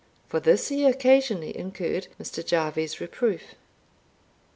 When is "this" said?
0.39-0.69